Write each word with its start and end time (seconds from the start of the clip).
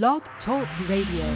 Blog 0.00 0.22
Talk 0.46 0.66
Radio. 0.88 1.26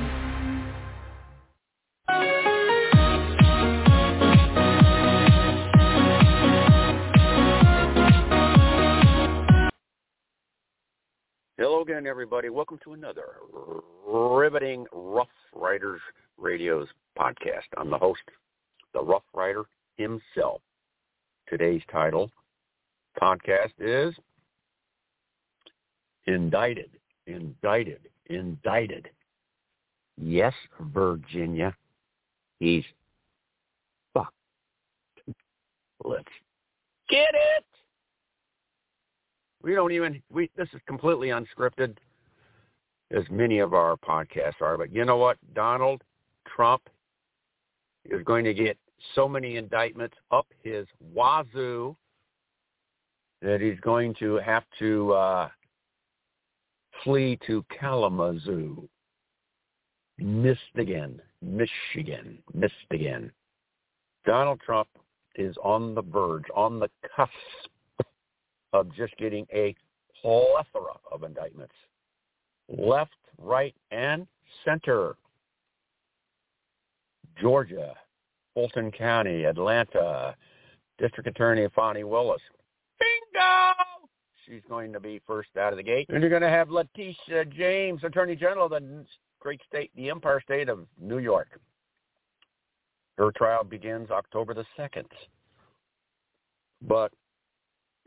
Hello 11.59 11.83
again, 11.83 12.07
everybody. 12.07 12.49
Welcome 12.49 12.79
to 12.85 12.95
another 12.95 13.25
riveting 14.09 14.87
Rough 14.91 15.29
Riders 15.55 16.01
Radio's 16.39 16.89
podcast. 17.19 17.69
I'm 17.77 17.91
the 17.91 17.99
host, 17.99 18.23
the 18.95 19.03
Rough 19.05 19.25
Rider 19.35 19.65
himself. 19.99 20.63
Today's 21.47 21.83
title 21.93 22.31
podcast 23.21 23.73
is 23.79 24.15
Indicted, 26.27 26.93
Indicted, 27.27 28.01
Indicted. 28.31 29.09
Yes, 30.19 30.55
Virginia, 30.81 31.75
he's 32.59 32.85
fucked. 34.15 34.33
Let's 36.05 36.25
get 37.09 37.29
it. 37.33 37.65
We 39.63 39.75
don't 39.75 39.93
even 39.93 40.23
we 40.31 40.51
this 40.57 40.69
is 40.73 40.81
completely 40.87 41.29
unscripted 41.29 41.97
as 43.11 43.25
many 43.31 43.59
of 43.59 43.75
our 43.75 43.97
podcasts 43.97 44.61
are, 44.61 44.77
but 44.77 44.93
you 44.93 45.05
know 45.05 45.17
what? 45.17 45.37
Donald 45.55 46.03
Trump 46.47 46.83
is 48.05 48.23
going 48.25 48.45
to 48.45 48.55
get 48.55 48.77
so 49.15 49.29
many 49.29 49.57
indictments 49.57 50.17
up 50.31 50.47
his 50.63 50.87
wazoo 51.13 51.97
that 53.43 53.61
he's 53.61 53.79
going 53.81 54.15
to 54.15 54.37
have 54.37 54.65
to 54.79 55.13
uh, 55.13 55.49
flee 57.07 57.39
to 57.47 57.65
Kalamazoo, 57.79 58.89
Michigan, 60.19 61.23
Michigan, 61.41 62.39
Michigan. 62.53 63.31
Donald 64.27 64.61
Trump 64.61 64.89
is 65.37 65.55
on 65.63 65.95
the 65.95 66.03
verge, 66.03 66.43
on 66.55 66.81
the 66.81 66.91
cusp 67.17 67.31
of 68.73 68.93
just 68.97 69.17
getting 69.19 69.47
a 69.55 69.73
plethora 70.21 70.95
of 71.13 71.23
indictments, 71.23 71.75
left, 72.69 73.15
right, 73.39 73.75
and 73.93 74.27
center. 74.65 75.15
Georgia, 77.41 77.95
Fulton 78.53 78.91
County, 78.91 79.45
Atlanta, 79.45 80.35
District 80.99 81.29
Attorney 81.29 81.69
Fani 81.73 82.03
Willis. 82.03 82.41
Bingo! 82.99 83.96
She's 84.47 84.63
going 84.69 84.93
to 84.93 85.01
be 85.01 85.21
first 85.27 85.57
out 85.59 85.73
of 85.73 85.77
the 85.77 85.83
gate. 85.83 86.07
And 86.09 86.21
you're 86.21 86.31
going 86.31 86.43
to 86.43 86.49
have 86.49 86.71
Letitia 86.71 87.47
James, 87.47 88.05
Attorney 88.05 88.37
General 88.37 88.67
of 88.67 88.71
the 88.71 89.05
great 89.41 89.61
state, 89.69 89.91
the 89.97 90.11
Empire 90.11 90.41
State 90.41 90.69
of 90.69 90.87
New 91.01 91.19
York. 91.19 91.61
Her 93.19 93.33
trial 93.33 93.65
begins 93.65 94.11
October 94.11 94.55
the 94.55 94.67
2nd. 94.79 95.07
But 96.83 97.13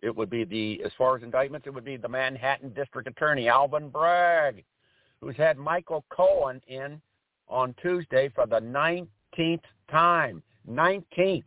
it 0.02 0.16
would 0.16 0.30
be 0.30 0.46
the, 0.46 0.81
as 0.86 0.92
far 0.98 1.18
as 1.18 1.23
indictments, 1.23 1.68
it 1.68 1.73
would 1.73 1.84
be 1.84 1.98
the 1.98 2.08
Manhattan 2.08 2.74
District 2.74 3.08
Attorney, 3.08 3.50
Alvin 3.50 3.90
Bragg, 3.90 4.64
who's 5.20 5.36
had 5.36 5.58
Michael 5.58 6.06
Cohen 6.09 6.62
in 6.68 7.02
on 7.48 7.76
Tuesday 7.81 8.30
for 8.34 8.46
the 8.46 8.59
19th 8.59 9.62
time. 9.92 10.42
19th. 10.70 11.44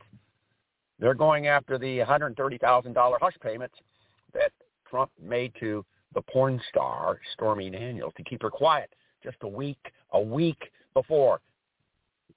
They're 0.99 1.15
going 1.15 1.47
after 1.47 1.79
the 1.79 1.99
$130,000 1.99 3.17
hush 3.21 3.35
payments 3.43 3.77
that 4.35 4.53
Trump 4.93 5.11
made 5.21 5.53
to 5.59 5.85
the 6.15 6.21
porn 6.21 6.61
star 6.69 7.19
Stormy 7.33 7.71
Daniels 7.71 8.13
to 8.19 8.25
keep 8.25 8.43
her 8.43 8.51
quiet 8.51 8.91
just 9.25 9.39
a 9.41 9.49
week, 9.49 9.79
a 10.13 10.21
week 10.21 10.71
before 10.93 11.41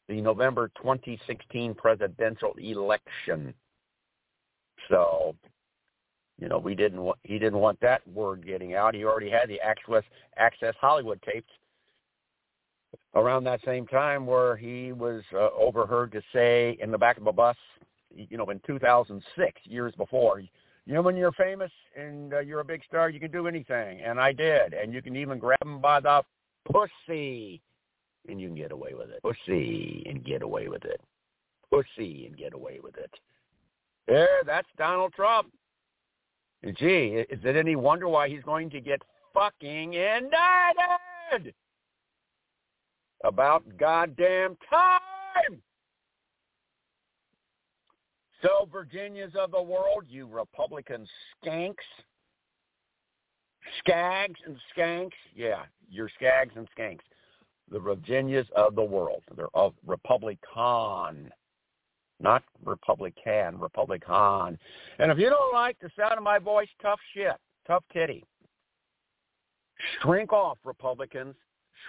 the 0.08 0.22
November 0.22 0.72
2016 0.78 1.73
presidential 1.75 2.53
election. 2.58 3.53
So, 4.90 5.35
you 6.40 6.47
know, 6.47 6.57
we 6.57 6.75
didn't 6.75 7.02
want, 7.02 7.19
he 7.24 7.38
didn't 7.40 7.59
want 7.59 7.78
that 7.81 8.07
word 8.07 8.46
getting 8.46 8.74
out. 8.74 8.96
He 8.96 9.03
already 9.03 9.29
had 9.29 9.50
the 9.50 9.59
Access 9.59 10.03
Access 10.38 10.75
Hollywood 10.79 11.22
tapes 11.24 11.52
around 13.16 13.44
that 13.46 13.59
same 13.66 13.85
time 13.88 14.25
where 14.25 14.56
he 14.56 14.94
was 14.94 15.24
uh, 15.34 15.50
overheard 15.58 16.13
to 16.13 16.22
say 16.31 16.78
in 16.79 16.91
the 16.91 16.97
back 16.97 17.18
of 17.18 17.28
a 17.28 17.34
bus, 17.34 17.58
you 18.16 18.38
know, 18.38 18.50
in 18.50 18.62
2006, 18.66 19.62
years 19.66 19.94
before, 19.97 20.41
you 20.85 20.94
know, 20.94 21.01
when 21.01 21.18
you're 21.18 21.31
famous 21.31 21.72
and 21.97 22.34
uh, 22.34 22.40
you're 22.40 22.59
a 22.59 22.66
big 22.66 22.84
star, 22.85 23.09
you 23.09 23.19
can 23.19 23.31
do 23.31 23.47
anything. 23.47 24.01
And 24.01 24.19
I 24.19 24.31
did. 24.31 24.73
And 24.73 24.94
you 24.94 25.01
can 25.01 25.16
even 25.16 25.40
grab 25.40 25.59
them 25.59 25.79
by 25.79 26.00
the 26.00 26.23
pussy 26.72 27.62
and 28.28 28.40
you 28.40 28.47
can 28.47 28.56
get 28.56 28.72
away 28.72 28.94
with 28.94 29.09
it. 29.09 29.22
Pussy 29.22 30.03
and 30.07 30.23
get 30.23 30.41
away 30.41 30.68
with 30.68 30.85
it. 30.85 31.01
Pussy 31.72 32.28
and 32.28 32.38
get 32.38 32.53
away 32.53 32.79
with 32.84 32.97
it. 32.97 33.12
There, 34.07 34.41
that's 34.46 34.68
Donald 34.78 35.13
Trump. 35.13 35.51
Gee, 36.78 37.23
is 37.29 37.40
it 37.44 37.56
any 37.56 37.75
wonder 37.75 38.07
why 38.07 38.29
he's 38.29 38.44
going 38.44 38.69
to 38.72 38.81
get 38.81 39.02
fucking 39.34 39.94
indicted? 39.94 41.53
About 43.23 43.63
goddamn 43.78 44.57
time! 44.69 45.00
So, 48.45 48.69
Virginias 48.72 49.31
of 49.39 49.50
the 49.50 49.61
world, 49.61 50.03
you 50.07 50.28
Republican 50.28 51.07
skanks, 51.44 51.73
skags 53.83 54.35
and 54.45 54.56
skanks, 54.78 55.09
yeah, 55.35 55.63
you're 55.89 56.11
skags 56.22 56.55
and 56.55 56.67
skanks. 56.78 57.00
The 57.72 57.79
Virginias 57.79 58.45
of 58.55 58.75
the 58.75 58.84
world, 58.84 59.23
they're 59.35 59.47
of 59.55 59.73
Republican, 59.88 61.31
not 62.19 62.44
Republican, 62.63 63.57
Republican. 63.57 64.59
And 65.00 65.11
if 65.11 65.17
you 65.17 65.29
don't 65.31 65.53
like 65.53 65.79
the 65.79 65.89
sound 65.97 66.13
of 66.13 66.23
my 66.23 66.38
voice, 66.38 66.69
tough 66.84 67.00
shit, 67.16 67.38
tough 67.66 67.84
kitty. 67.91 68.23
Shrink 70.03 70.31
off, 70.31 70.59
Republicans. 70.63 71.35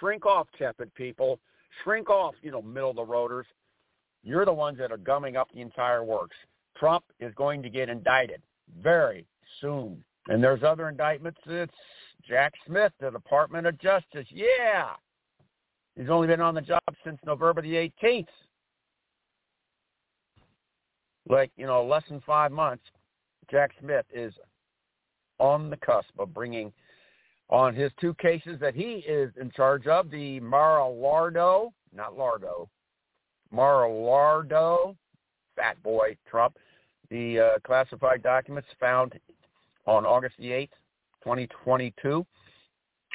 Shrink 0.01 0.25
off, 0.25 0.47
tepid 0.59 0.95
people. 0.95 1.39
Shrink 1.85 2.09
off, 2.09 2.35
you 2.41 2.51
know, 2.51 2.63
middle 2.63 2.91
of 2.91 2.97
the 2.97 3.05
roaders. 3.05 3.45
You're 4.27 4.45
the 4.45 4.53
ones 4.53 4.77
that 4.79 4.91
are 4.91 4.97
gumming 4.97 5.37
up 5.37 5.49
the 5.55 5.61
entire 5.61 6.03
works. 6.03 6.35
Trump 6.77 7.05
is 7.21 7.33
going 7.37 7.63
to 7.63 7.71
get 7.71 7.89
indicted 7.89 8.43
very 8.83 9.25
soon. 9.61 10.03
And 10.27 10.43
there's 10.43 10.65
other 10.65 10.89
indictments. 10.89 11.39
It's 11.47 11.73
Jack 12.27 12.53
Smith, 12.67 12.93
the 12.99 13.11
Department 13.13 13.69
of 13.69 13.79
Justice. 13.79 14.27
Yeah. 14.31 14.89
He's 15.97 16.11
only 16.11 16.27
been 16.27 16.41
on 16.41 16.57
the 16.57 16.61
job 16.61 16.83
since 17.05 17.19
November 17.25 17.63
the 17.63 17.91
18th. 18.03 18.27
Like, 21.29 21.53
you 21.57 21.67
know, 21.67 21.87
less 21.87 22.03
than 22.09 22.21
five 22.27 22.51
months, 22.51 22.83
Jack 23.49 23.71
Smith 23.81 24.07
is 24.13 24.35
on 25.39 25.71
the 25.71 25.77
cusp 25.77 26.11
of 26.19 26.35
bringing 26.35 26.73
on 27.49 27.77
his 27.77 27.93
two 28.01 28.15
cases 28.15 28.59
that 28.61 28.75
he 28.75 29.05
is 29.07 29.33
in 29.41 29.53
charge 29.53 29.87
of, 29.87 30.11
the 30.11 30.41
Mar-a-Lardo, 30.41 31.71
not 31.95 32.17
Lardo, 32.17 32.67
Mar-a-Lardo, 33.57 34.95
fat 35.57 35.83
boy 35.83 36.15
Trump, 36.29 36.59
the 37.09 37.41
uh, 37.41 37.59
classified 37.65 38.23
documents 38.23 38.69
found 38.79 39.15
on 39.87 40.05
August 40.05 40.35
the 40.39 40.51
8th, 40.51 40.69
2022, 41.25 42.27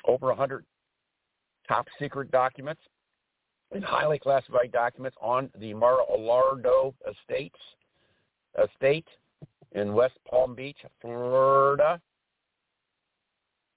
over 0.08 0.28
100 0.28 0.66
top 1.68 1.86
secret 2.00 2.32
documents 2.32 2.82
and 3.72 3.84
highly 3.84 4.18
classified 4.18 4.72
documents 4.72 5.16
on 5.22 5.52
the 5.60 5.76
Mar-a-Lardo 5.76 6.96
estates, 7.08 7.60
estate 8.62 9.08
in 9.74 9.94
West 9.94 10.16
Palm 10.28 10.56
Beach, 10.56 10.78
Florida, 11.02 12.02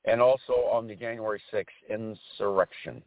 and 0.07 0.23
also 0.23 0.55
on 0.73 0.87
the 0.87 0.95
January 0.95 1.43
6th 1.53 1.67
insurrection. 1.91 3.03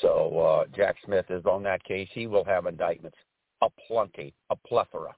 So 0.00 0.38
uh, 0.38 0.64
Jack 0.76 0.96
Smith 1.04 1.26
is 1.30 1.44
on 1.46 1.62
that 1.64 1.82
case. 1.84 2.08
He 2.12 2.26
will 2.26 2.44
have 2.44 2.66
indictments, 2.66 3.16
a 3.62 3.68
plenty, 3.86 4.34
a 4.50 4.56
plethora. 4.56 5.14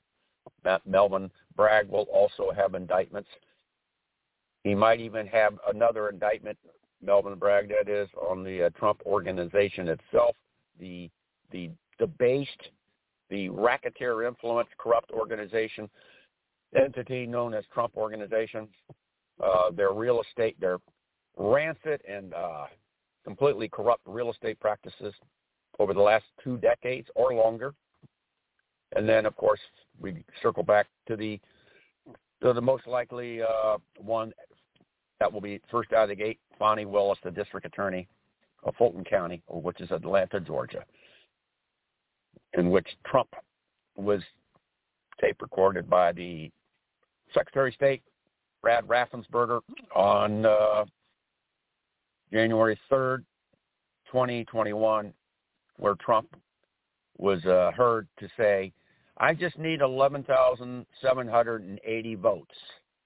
Matt 0.64 0.86
Melvin 0.86 1.30
Bragg 1.56 1.88
will 1.88 2.06
also 2.12 2.50
have 2.54 2.74
indictments. 2.74 3.28
He 4.64 4.74
might 4.74 5.00
even 5.00 5.26
have 5.26 5.54
another 5.72 6.08
indictment, 6.08 6.58
Melvin 7.02 7.36
Bragg, 7.36 7.68
that 7.68 7.90
is, 7.90 8.08
on 8.30 8.42
the 8.42 8.64
uh, 8.64 8.70
Trump 8.70 9.00
organization 9.06 9.88
itself, 9.88 10.34
the 10.80 11.10
the 11.50 11.70
debased, 11.98 12.70
the 13.30 13.48
racketeer 13.48 14.24
influence, 14.24 14.68
corrupt 14.78 15.10
organization 15.10 15.88
entity 16.76 17.26
known 17.26 17.54
as 17.54 17.64
Trump 17.72 17.96
Organization. 17.96 18.68
Uh, 19.42 19.70
their 19.70 19.92
real 19.92 20.20
estate, 20.20 20.60
their 20.60 20.78
rancid 21.36 22.00
and 22.08 22.34
uh, 22.34 22.66
completely 23.28 23.68
corrupt 23.68 24.00
real 24.06 24.30
estate 24.30 24.58
practices 24.58 25.12
over 25.78 25.92
the 25.92 26.00
last 26.00 26.24
two 26.42 26.56
decades 26.56 27.06
or 27.14 27.34
longer. 27.34 27.74
And 28.96 29.06
then, 29.06 29.26
of 29.26 29.36
course, 29.36 29.60
we 30.00 30.24
circle 30.42 30.62
back 30.62 30.86
to 31.08 31.14
the 31.14 31.38
to 32.42 32.54
the 32.54 32.60
most 32.62 32.86
likely 32.86 33.42
uh, 33.42 33.76
one 33.98 34.32
that 35.20 35.30
will 35.30 35.42
be 35.42 35.60
first 35.70 35.92
out 35.92 36.04
of 36.04 36.08
the 36.08 36.14
gate, 36.14 36.38
Fani 36.58 36.86
Willis, 36.86 37.18
the 37.22 37.30
district 37.30 37.66
attorney 37.66 38.08
of 38.62 38.74
Fulton 38.76 39.04
County, 39.04 39.42
which 39.46 39.82
is 39.82 39.90
Atlanta, 39.90 40.40
Georgia, 40.40 40.84
in 42.54 42.70
which 42.70 42.86
Trump 43.04 43.28
was 43.94 44.22
tape 45.20 45.42
recorded 45.42 45.90
by 45.90 46.12
the 46.12 46.50
Secretary 47.34 47.68
of 47.68 47.74
State, 47.74 48.02
Brad 48.62 48.86
Raffensperger, 48.86 49.60
on 49.94 50.46
uh, 50.46 50.84
January 52.32 52.78
3rd, 52.90 53.18
2021, 54.06 55.12
where 55.76 55.94
Trump 55.96 56.34
was 57.16 57.44
uh, 57.46 57.70
heard 57.76 58.08
to 58.18 58.28
say, 58.36 58.72
I 59.18 59.34
just 59.34 59.58
need 59.58 59.80
11,780 59.80 62.14
votes. 62.14 62.54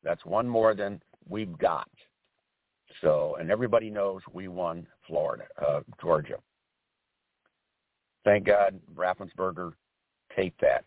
That's 0.05 0.25
one 0.25 0.49
more 0.49 0.75
than 0.75 1.01
we've 1.29 1.57
got. 1.59 1.89
So, 3.01 3.37
and 3.41 3.51
everybody 3.51 3.91
knows 3.91 4.21
we 4.33 4.47
won 4.49 4.87
Florida, 5.07 5.45
uh, 5.67 5.81
Georgia. 6.01 6.37
Thank 8.25 8.47
God 8.47 8.79
Raffensperger 8.95 9.73
taped 10.37 10.61
that 10.61 10.85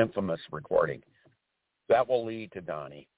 infamous 0.00 0.40
recording. 0.52 1.02
That 1.88 2.08
will 2.08 2.24
lead 2.24 2.52
to 2.52 2.60
Donnie. 2.60 3.08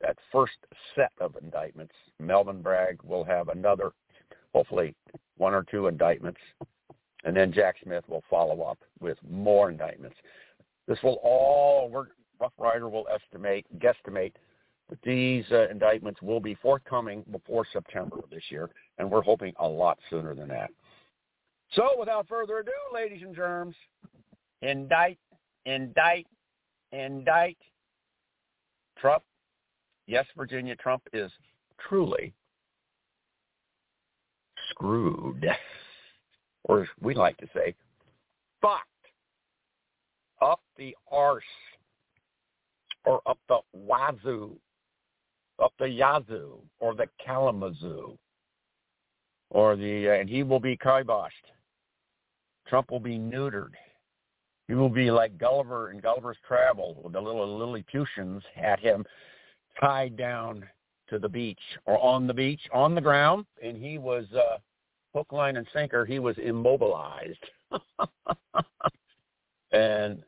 That 0.00 0.18
first 0.30 0.58
set 0.94 1.12
of 1.20 1.36
indictments, 1.40 1.94
Melvin 2.18 2.60
Bragg 2.62 3.02
will 3.02 3.24
have 3.24 3.48
another, 3.48 3.92
hopefully 4.54 4.94
one 5.36 5.54
or 5.54 5.62
two 5.62 5.86
indictments, 5.86 6.40
and 7.24 7.36
then 7.36 7.52
Jack 7.52 7.76
Smith 7.82 8.04
will 8.08 8.24
follow 8.28 8.62
up 8.62 8.78
with 9.00 9.18
more 9.28 9.70
indictments. 9.70 10.16
This 10.86 10.98
will 11.02 11.20
all, 11.22 11.90
Rough 12.40 12.52
Rider 12.58 12.88
will 12.88 13.06
estimate, 13.12 13.66
guesstimate 13.78 14.34
that 14.90 15.00
these 15.02 15.44
uh, 15.50 15.68
indictments 15.70 16.20
will 16.20 16.40
be 16.40 16.54
forthcoming 16.56 17.24
before 17.30 17.64
September 17.72 18.18
of 18.18 18.28
this 18.30 18.42
year, 18.50 18.68
and 18.98 19.10
we're 19.10 19.22
hoping 19.22 19.54
a 19.58 19.66
lot 19.66 19.98
sooner 20.10 20.34
than 20.34 20.48
that. 20.48 20.70
So 21.72 21.90
without 21.98 22.28
further 22.28 22.58
ado, 22.58 22.72
ladies 22.92 23.22
and 23.22 23.34
germs, 23.34 23.74
indict, 24.60 25.18
indict, 25.64 26.26
indict 26.92 27.56
Trump. 28.98 29.22
Yes, 30.06 30.26
Virginia, 30.36 30.76
Trump 30.76 31.02
is 31.12 31.30
truly 31.88 32.32
screwed, 34.70 35.46
or 36.64 36.82
as 36.82 36.88
we 37.00 37.14
like 37.14 37.36
to 37.38 37.46
say, 37.54 37.74
fucked 38.60 38.84
up 40.42 40.60
the 40.76 40.94
arse 41.10 41.42
or 43.04 43.20
up 43.26 43.38
the 43.48 43.58
wazoo, 43.72 44.56
up 45.62 45.72
the 45.78 45.88
yazoo 45.88 46.58
or 46.80 46.94
the 46.94 47.06
Kalamazoo 47.24 48.18
or 49.50 49.76
the, 49.76 50.08
uh, 50.08 50.20
and 50.20 50.28
he 50.28 50.42
will 50.42 50.60
be 50.60 50.76
kiboshed. 50.76 51.30
Trump 52.66 52.90
will 52.90 53.00
be 53.00 53.18
neutered. 53.18 53.72
He 54.68 54.74
will 54.74 54.88
be 54.88 55.10
like 55.10 55.38
Gulliver 55.38 55.90
in 55.90 56.00
Gulliver's 56.00 56.38
Travel. 56.46 56.98
With 57.02 57.12
the 57.12 57.20
little 57.20 57.58
Lilliputians 57.58 58.42
at 58.56 58.80
him 58.80 59.04
tied 59.80 60.16
down 60.16 60.64
to 61.08 61.18
the 61.18 61.28
beach 61.28 61.60
or 61.86 62.02
on 62.02 62.26
the 62.26 62.34
beach, 62.34 62.60
on 62.72 62.94
the 62.94 63.00
ground, 63.00 63.46
and 63.62 63.76
he 63.76 63.98
was 63.98 64.24
uh, 64.34 64.58
hook, 65.14 65.32
line, 65.32 65.56
and 65.56 65.66
sinker. 65.72 66.04
He 66.04 66.18
was 66.18 66.36
immobilized 66.38 67.44
and 69.72 70.22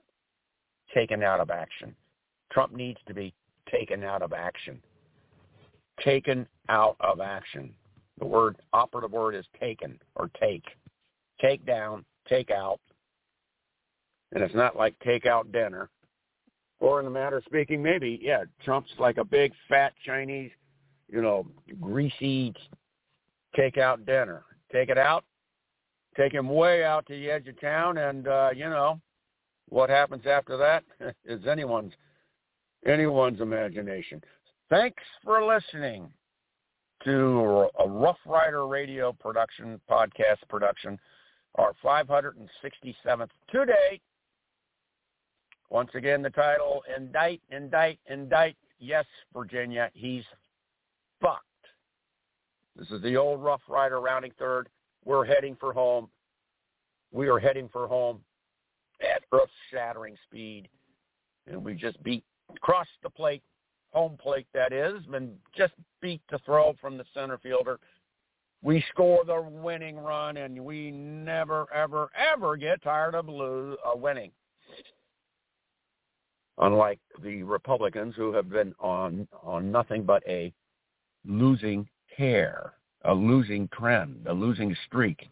taken 0.94 1.22
out 1.22 1.40
of 1.40 1.50
action. 1.50 1.94
Trump 2.52 2.72
needs 2.72 2.98
to 3.06 3.14
be 3.14 3.34
taken 3.70 4.04
out 4.04 4.22
of 4.22 4.32
action. 4.32 4.80
Taken 6.04 6.46
out 6.68 6.96
of 7.00 7.20
action. 7.20 7.74
The 8.18 8.26
word 8.26 8.56
operative 8.72 9.12
word 9.12 9.34
is 9.34 9.44
taken 9.58 9.98
or 10.14 10.30
take. 10.40 10.64
Take 11.40 11.66
down, 11.66 12.04
take 12.28 12.50
out. 12.50 12.80
And 14.32 14.42
it's 14.42 14.54
not 14.54 14.76
like 14.76 14.94
take 15.00 15.26
out 15.26 15.52
dinner. 15.52 15.90
Or 16.78 16.98
in 16.98 17.06
the 17.06 17.10
matter 17.10 17.38
of 17.38 17.44
speaking, 17.44 17.82
maybe, 17.82 18.20
yeah, 18.22 18.44
Trump's 18.64 18.90
like 18.98 19.16
a 19.16 19.24
big 19.24 19.52
fat 19.68 19.94
Chinese, 20.04 20.50
you 21.08 21.22
know, 21.22 21.46
greasy 21.80 22.52
take 23.56 23.78
out 23.78 24.04
dinner. 24.04 24.44
Take 24.72 24.90
it 24.90 24.98
out, 24.98 25.24
take 26.16 26.34
him 26.34 26.48
way 26.48 26.84
out 26.84 27.06
to 27.06 27.14
the 27.14 27.30
edge 27.30 27.46
of 27.48 27.58
town 27.60 27.98
and 27.98 28.28
uh, 28.28 28.50
you 28.54 28.64
know, 28.64 29.00
what 29.68 29.90
happens 29.90 30.26
after 30.26 30.56
that 30.56 30.84
is 31.24 31.46
anyone's 31.46 31.92
anyone's 32.86 33.40
imagination. 33.40 34.20
Thanks 34.68 35.02
for 35.24 35.44
listening 35.44 36.08
to 37.04 37.68
a 37.78 37.88
Rough 37.88 38.18
Rider 38.26 38.66
Radio 38.66 39.12
production, 39.12 39.80
podcast 39.88 40.38
production, 40.48 40.98
our 41.56 41.72
567th 41.84 43.28
to 43.52 43.66
date. 43.66 44.02
Once 45.70 45.90
again, 45.94 46.22
the 46.22 46.30
title, 46.30 46.82
Indict, 46.96 47.40
Indict, 47.50 47.98
Indict. 48.08 48.56
Yes, 48.78 49.04
Virginia, 49.34 49.90
he's 49.94 50.24
fucked. 51.20 51.44
This 52.76 52.90
is 52.90 53.02
the 53.02 53.16
old 53.16 53.42
Rough 53.42 53.62
Rider 53.68 54.00
rounding 54.00 54.32
third. 54.38 54.68
We're 55.04 55.24
heading 55.24 55.56
for 55.58 55.72
home. 55.72 56.08
We 57.12 57.28
are 57.28 57.38
heading 57.38 57.68
for 57.72 57.86
home 57.88 58.20
at 59.00 59.22
earth-shattering 59.32 60.16
speed. 60.28 60.68
And 61.46 61.64
we 61.64 61.74
just 61.74 62.02
beat 62.02 62.24
crossed 62.60 62.90
the 63.02 63.10
plate, 63.10 63.42
home 63.92 64.16
plate 64.20 64.46
that 64.54 64.72
is, 64.72 65.00
and 65.12 65.30
just 65.56 65.72
beat 66.00 66.20
the 66.30 66.38
throw 66.40 66.74
from 66.80 66.96
the 66.96 67.04
center 67.14 67.38
fielder. 67.38 67.78
We 68.62 68.84
score 68.90 69.24
the 69.24 69.40
winning 69.40 69.96
run, 69.96 70.36
and 70.38 70.64
we 70.64 70.90
never, 70.90 71.66
ever, 71.72 72.08
ever 72.16 72.56
get 72.56 72.82
tired 72.82 73.14
of 73.14 73.28
lose, 73.28 73.78
uh, 73.84 73.96
winning. 73.96 74.30
Unlike 76.58 77.00
the 77.22 77.42
Republicans 77.42 78.14
who 78.16 78.32
have 78.32 78.48
been 78.48 78.74
on 78.80 79.28
on 79.42 79.70
nothing 79.70 80.04
but 80.04 80.22
a 80.26 80.52
losing 81.26 81.86
hair, 82.16 82.74
a 83.04 83.12
losing 83.12 83.68
trend, 83.68 84.26
a 84.26 84.32
losing 84.32 84.74
streak. 84.86 85.28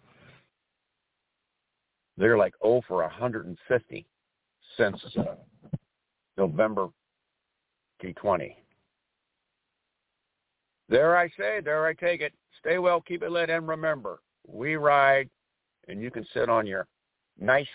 They're 2.17 2.39
like 2.39 2.55
0 2.63 2.83
for 2.87 3.03
150 3.03 4.07
since 4.77 5.03
uh, 5.17 5.23
November 6.37 6.89
T20. 8.03 8.55
There 10.89 11.17
I 11.17 11.29
say, 11.31 11.61
there 11.65 11.87
I 11.87 11.95
take 11.95 12.21
it. 12.21 12.33
Stay 12.61 12.79
well, 12.79 13.01
keep 13.01 13.23
it 13.23 13.31
lit, 13.31 13.51
and 13.51 13.67
remember, 13.67 14.21
we 14.47 14.77
ride, 14.77 15.29
and 15.89 16.01
you 16.01 16.11
can 16.11 16.27
sit 16.35 16.49
on 16.49 16.67
your 16.67 16.87
nice, 17.39 17.67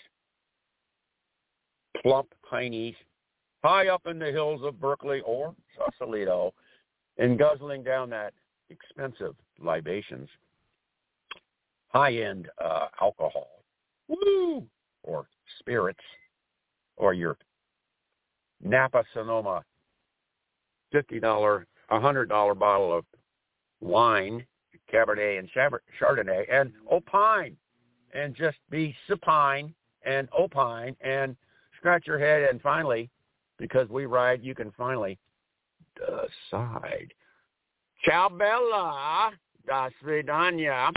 plump 2.01 2.27
heinies 2.51 2.95
high 3.63 3.87
up 3.87 4.05
in 4.05 4.19
the 4.19 4.31
hills 4.31 4.61
of 4.63 4.79
Berkeley 4.79 5.21
or 5.25 5.53
Sausalito 5.77 6.53
and 7.17 7.37
guzzling 7.37 7.83
down 7.83 8.09
that 8.11 8.33
expensive 8.69 9.35
libations, 9.59 10.29
high-end 11.89 12.47
uh, 12.63 12.87
alcohol, 13.01 13.63
woo, 14.07 14.63
or 15.03 15.27
spirits, 15.59 15.99
or 16.97 17.13
your 17.13 17.37
Napa 18.63 19.03
Sonoma 19.13 19.63
$50, 20.93 21.65
$100 21.91 22.59
bottle 22.59 22.97
of 22.97 23.05
wine, 23.81 24.45
Cabernet 24.93 25.39
and 25.39 25.49
Chardonnay, 25.99 26.45
and 26.51 26.71
opine, 26.91 27.55
and 28.13 28.35
just 28.35 28.57
be 28.69 28.95
supine 29.07 29.73
and 30.03 30.27
opine 30.37 30.95
and 31.01 31.35
scratch 31.77 32.07
your 32.07 32.19
head. 32.19 32.49
And 32.49 32.61
finally, 32.61 33.09
because 33.59 33.89
we 33.89 34.05
ride, 34.05 34.43
you 34.43 34.55
can 34.55 34.71
finally 34.77 35.17
decide. 35.95 37.13
Ciao, 38.03 38.29
Bella. 38.29 39.31
Das 39.67 39.91
vidania. 40.03 40.87